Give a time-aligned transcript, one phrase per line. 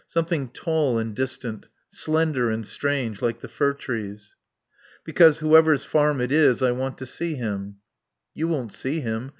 [0.07, 4.35] Something tall and distant; slender and strange, like the fir trees.
[5.03, 7.75] "Because whoever's farm it is I want to see him."
[8.33, 9.29] "You won't see him.